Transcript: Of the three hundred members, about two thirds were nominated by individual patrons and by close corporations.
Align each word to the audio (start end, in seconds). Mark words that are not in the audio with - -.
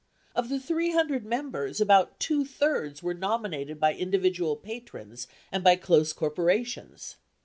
Of 0.35 0.49
the 0.49 0.59
three 0.59 0.93
hundred 0.93 1.23
members, 1.25 1.79
about 1.79 2.19
two 2.19 2.43
thirds 2.43 3.03
were 3.03 3.13
nominated 3.13 3.79
by 3.79 3.93
individual 3.93 4.55
patrons 4.55 5.27
and 5.51 5.63
by 5.63 5.75
close 5.75 6.11
corporations. 6.11 7.17